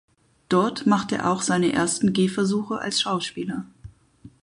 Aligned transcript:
Dort 0.49 0.87
machte 0.87 1.17
er 1.19 1.29
auch 1.31 1.43
seine 1.43 1.73
ersten 1.73 2.11
Gehversuche 2.11 2.79
als 2.79 2.99
Schauspieler. 3.01 3.67